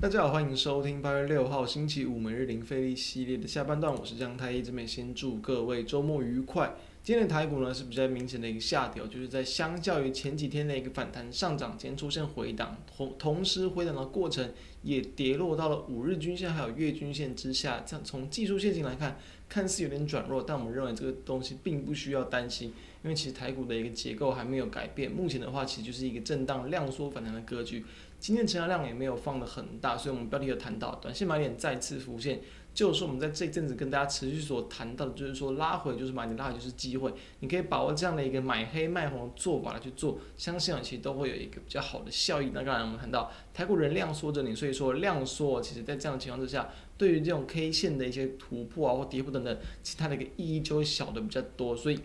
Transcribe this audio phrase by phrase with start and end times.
[0.00, 6.72] 大家好，欢迎收听八月六号星期五每日零费力系列的下半段，我是江太一，这边先祝各位周末愉快。
[7.02, 14.52] 今天的台股呢是比较明显的一个下调，就是在相较于前几天的一个反弹上涨，今天出现回档，同同时回档的过程
[14.84, 17.82] 也跌落到了五日均线还有月均线之下。
[17.84, 19.18] 这样从技术线型来看，
[19.48, 22.72] 看似有点转弱，但我们认为这个东西并不需要担心，
[23.02, 27.84] 因为其实台股的一个结构还没有改变，目前的话其实就是一个震荡量缩反弹的格局。
[28.20, 32.40] 今天成交量也没有放得很大，所以我们标题有谈到短线买点再次浮现，
[32.74, 42.50] 就是我们在这阵子跟大家持续所谈到的，就是说拉回就是买点，拉回就是机会，你可以把握这样的一个买黑卖红的做法来去做，相信啊其实都会有一个比较好的效益。
[42.52, 52.00] 那刚才我们谈到台股人量缩着你，所以说量缩，其实在这样的情况之下，对于这种 K 线的一些突破啊或跌破等等，其他的一个意义就会小的比较多，所以。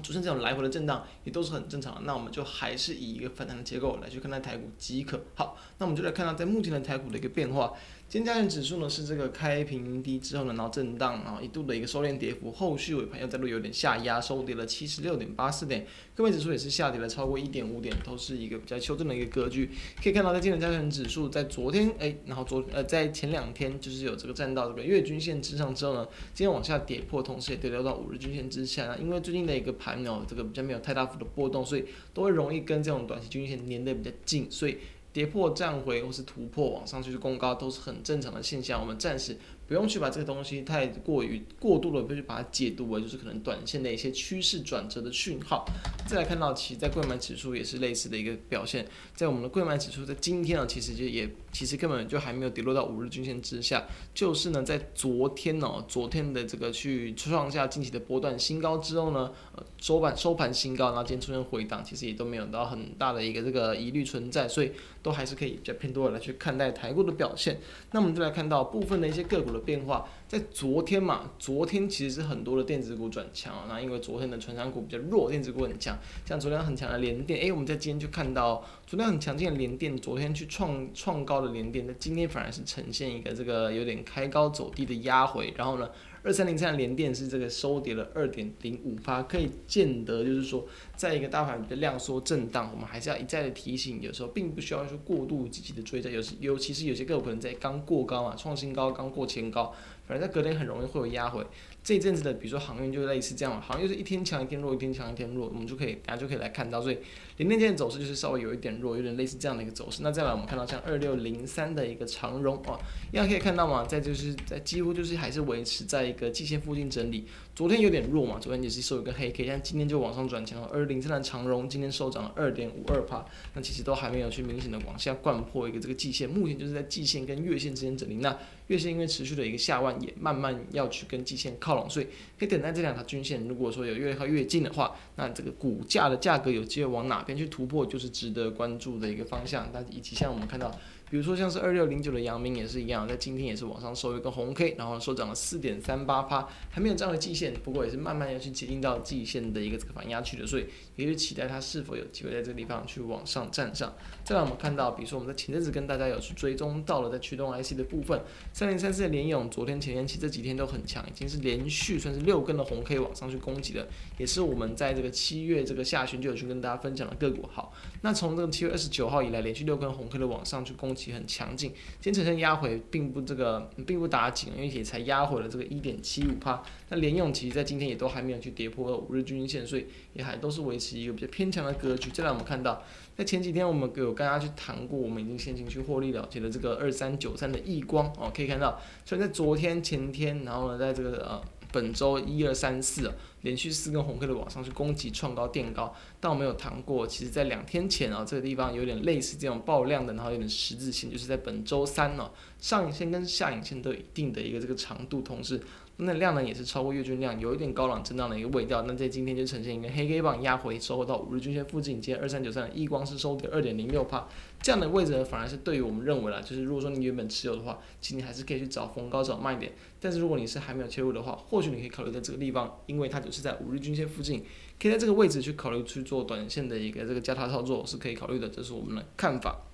[0.00, 5.20] 出现这种来回的震荡也都是很正常的，那我们就还是以一个反弹的结构来去看待台股即可。
[5.34, 7.72] 好，那我们就来看到在目前的台股的一个变化。
[8.08, 19.68] 今天加权指数呢是这个开平低之后呢，然后震荡，然后一度的一个收敛跌幅，后续尾盘又再度有点下压，收跌了七十六点八四点，柜买指数也是下跌了超过一点五点，都是一个比较修正的一个格局。
[20.00, 28.96] 可以看到，在今天加权指数在昨天哎，然后昨呃在前两天就是有这个站到这个月均线之上之后呢，今天往下跌破，同时也跌落到五日均线之下。
[28.98, 31.84] 因为最近的一个盘呢，这个比较没有太大幅的波动，所以
[32.14, 34.76] 都会容易跟这种短期均线粘得比较近，所以。
[35.16, 39.34] 跌破站回或是突破往上去的攻高都是很正常的现象，我们暂时
[39.68, 45.64] 不用去把这个东西太过于过度的不去把它解读为就是可能短线的一些趋势转折的讯号。
[46.06, 64.70] 再来看到，其实在柜买指数也是类似的一个表现，在我们的柜买指数在今天呢，其实就也其实根本就还没有跌落到五日均线之下，就是呢在昨天呢，昨天的这个去创下近期的波段新高之后呢，呃收盘收盘新高，然后今天出现回档，其实也都没有到很大的一个这个疑虑存在，所以。
[65.06, 67.60] 都还是可以比较偏多的来去看待台股的表现。
[67.92, 70.06] 那我们就来看到部分的一些个股的变化。
[70.28, 75.96] 在昨天嘛，昨天其实是很多的电子股转强，那因为昨天的传产股比较弱，电子股很强。
[76.24, 85.54] 像昨天很强的联电，诶，我们在今天就看到昨天很强劲的联电，昨天去创创高的联电，那今天反而是呈现一个这个有点开高走低的压回。
[85.56, 85.88] 然后呢，
[86.24, 90.66] 二三零三的联电是这个收跌了二点零五%，可以见得就是说，
[90.96, 99.72] 在一个大盘的量缩震荡，我们还是要一再的提醒，有时候并不需要说过度积极的追加，有时尤其是有些个股可能在刚过高嘛，创新高刚过前高。
[100.06, 101.44] 反正在隔天很容易会有压回，
[101.82, 106.98] 这一阵子的，比如说航运就类似这样嘛，航运就是一天强一天弱，一天强一天弱，我们就可以大家就可以来看到，所以
[107.36, 110.02] 联电今天的走势就是稍微有一点弱，有点类似这样的一个走势。
[110.02, 112.78] 那再来我们看到像二六零三的一个长荣哦，
[113.12, 120.70] 一样可以看到嘛，在就是在几乎就是还是维持在一个季线附近整理，昨天有点弱嘛，昨天也是收一个黑 K，但今天就往上转强了。
[120.72, 123.22] 二零三的长荣今天收涨了二点五二趴，
[123.52, 128.14] 那其实都还没有去明显的往下灌破一个这个季线，目前就是在季线跟月线之间整理。
[128.14, 128.34] 那
[128.68, 132.06] 月线因为持续的一个下弯，也慢慢要去跟季线靠拢，所以
[132.38, 133.46] 可以等待这两条均线。
[133.46, 139.68] 如果说有越靠越近的话，那这个股价的价格有机会往哪根据突破，就是值得关注的一个方向。
[139.72, 140.74] 那以及像我们看到。
[141.08, 153.94] 比如说像是二六零九的阳明也是一样，在今天也是往上收一个红 K，然后收涨了四点三八趴，还没有站回季线，不过也是慢慢要去接近到季线的一个这个反压区的，所以也是期待它是否有机会在这个地方去往上站上。
[154.24, 158.20] 再来我们看到，比如说我们在前阵子跟大家有去追踪到了在驱动 IC 的部分，
[158.52, 163.86] 三零三四的联咏，昨天前天期这几天都很强，已经是连续算是六根的红 K 往上去攻击的，
[164.18, 167.48] 也是我们在这个七月这个下旬就有去跟大家分享的个股。
[167.52, 170.95] 好，那从这个七月二十九号以来，连续六根红 K 的往上去攻。
[170.96, 171.70] 其很强劲，
[172.00, 176.62] 今天呈现压回，并不这个并不打紧，因为也才压回了这个一点七五趴。
[176.88, 182.10] 那联用其实在今天也都还没有去跌破五日均线，所以也还都是维持一个比较偏强的格局。
[182.10, 182.82] 再来我们看到，
[183.14, 191.42] 在前几天我们有跟大家去谈过，我们已经先行去获利了结的这个二三九三的亿光哦，可以看到，虽然在昨天前天，然后呢，在这个呃。
[191.76, 205.60] 本周一二三四连续四根红 K 的往上去攻击创高垫高，但我没有谈过，其实在两天前啊，这个地方有点类似这种爆量的，然后有点十字线，就是在本周三呢，上影线跟下影线都有一定的一个这个长度，同时。
[205.98, 208.82] 那量呢也是超过月均量，有一点高档震荡的一个味道。
[208.82, 212.00] 那在今天就呈现一个黑 K 棒压回，收到五日均线附近。
[212.00, 214.28] 接二三九三的亿光是收跌二点零六帕，
[214.60, 219.72] 这样的位置呢，反而是对于我们认为啦，就是如果说你原本持有的话，其实你还是可以去找逢高找卖点。
[219.98, 224.44] 但是如果你是还没有切入的话，或许你可以考虑在这个地方，因为它就是在五日均线附近，
[224.78, 229.65] 可以在这个位置去考虑去做短线的一个这个加码操作是可以考虑的，这是我们的看法。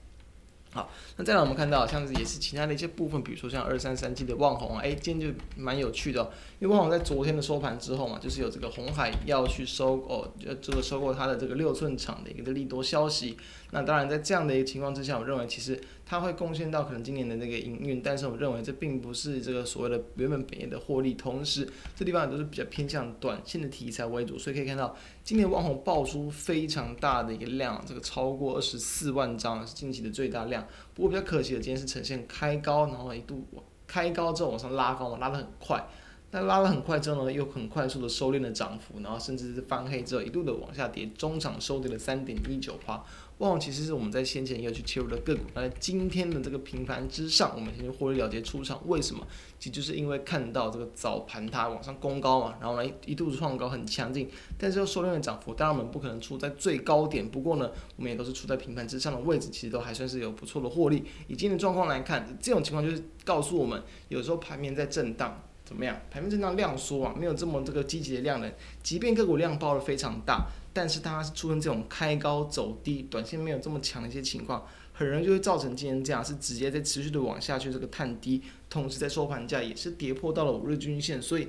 [0.72, 10.32] 好，那再来我们看到像是也是其他的一些部分，比如说像二三三七的旺宏啊，哎，今天就蛮有趣的，因为旺宏在昨天的收盘之后嘛，就是有这个红海要去收哦，
[10.62, 13.36] 这个收购它的这个六寸厂的一个利多消息。
[13.74, 30.66] 那当然在这样的一个情况之下，我认为其实它会贡献到可能今年的那个营运，但是我认为这并不是这个所谓的原本本业的获利，同时这地方也都是比较偏向短线的题材为主，所以可以看到今年网红爆出非常大的一个量，这个超过二十四万张是近期的最大量。
[30.94, 33.46] 不过比较可惜的，今天是呈现开高，然后一度
[33.86, 35.80] 开高之后往上拉高嘛，拉得很快，
[36.28, 43.00] 但拉了很快之后呢，又很快速的收敛了涨幅，然后甚至是翻黑之后一度的往下跌，中场收跌了三点一九趴。
[43.38, 48.80] 旺宏其实是我们在先前也有去切入的个股，那今天的这个平盘之上，我们先去获利了结出场。
[48.86, 49.26] 为什么？
[49.58, 55.52] 其实就是因为看到这个早盘它往上攻高嘛，然后呢一一度创高很强劲，但是又收量的涨幅。
[55.54, 61.04] 当然我们不可能出在最高点，不过呢，我们也都是出在平盘之上的位置，其实都还算是有不错的获利。
[61.26, 65.42] 以今天的状况来看，这种情况就是告诉我们，有时候盘面在震荡。
[65.64, 65.98] 怎么样？
[66.10, 68.52] 盘面震荡量缩啊，没有这么这个积极的量能。
[68.82, 81.48] 即便个股量爆的非常大，但是它出现这种开高走低，短线没有这么强的一些情况，很容易就会造成今天这样是直接在持续的往下去这个探低，同时在收盘价也是跌破到了五日均线，所以。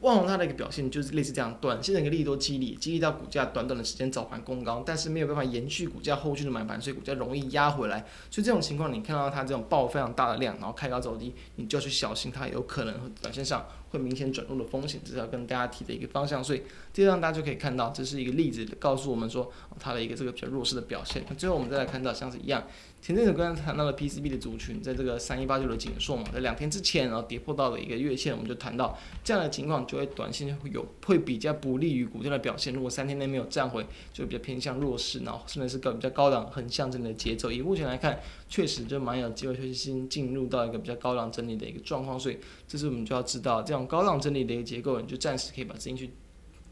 [0.00, 8.04] 万宏它的一个表现就是类似这样，短线的一个利多激励，激励到股价短短的时间早盘攻高，但是没有办法延续股价后续的买盘，所以股价容易压回来。
[8.30, 16.42] 所以这种情况，你看到它这种爆非常大的量，然后开高走低，你就要去小心它有可能短线上会明显转入的风险，这是要跟大家提的一个方向。
[16.42, 16.62] 所以
[16.92, 21.24] 这样大家就可以看到，这是一个例子，告诉我们说它的一个这个比较弱势的表现。
[21.28, 22.64] 那最后我们再来看到像是一样。
[23.00, 32.72] 前阵子刚刚谈到了 PCB 的族群，在这个三一八九的紧缩嘛，在两天之前，然后跌破到了一个月线，我们就谈到这样的情况，就会短线会有会比较不利于股价的表现。
[32.72, 37.52] 如果三天内没有站回，就比较偏向弱势，然后甚至是个比较高档横向整理的节奏。
[37.52, 38.18] 以目前来看，
[38.48, 42.18] 确实就蛮有机会去先进入到一个比较高档整理的一个状况。
[42.18, 46.10] 所以，这是我们就要知道，这样高档整理的一个结构，你就暂时可以把资金去。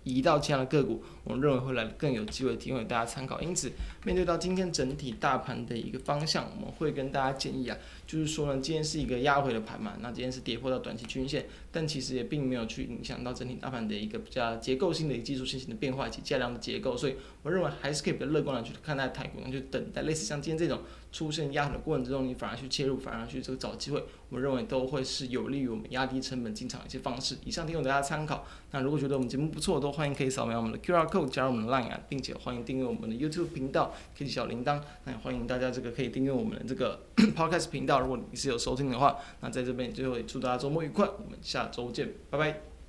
[0.04, 3.40] 移到其他的个股，我们认为会来更有机会提供给大家参考。
[3.40, 3.70] 因此，
[4.04, 17.14] 面对到今天整体大盘的一个方向，我们会跟大家建议啊，就是说呢，今天是一个压回的盘嘛，那今天是跌破到短期均线，但其实也并没有去影响到整体大盘的一个比较结构性的一个技术信息的变化以及价量的结构，所以
[17.44, 20.82] 我认为还是可以比较乐观的去看待台股，就等待类似像今天这种。
[21.12, 27.36] 出现压回的过程之中，你反而去切入，反而去这个找机会，我认为都会是有利于我们压低成本进场的一些方式。
[27.44, 28.46] 以上提供大家参考。
[28.70, 34.80] 那如果觉得我们节目不错，都欢迎可以扫描我们的 QR code 加入我们的 Line 啊，并且欢迎订阅我们的 YouTube 频道，开启小铃铛。
[35.04, 36.98] 那也欢迎大家这个可以订阅我们的这个
[37.36, 38.00] Podcast 频道。
[38.00, 42.71] 如果你是有收听的话，那在这边最后也祝大家周末愉快，我们下周见，拜拜。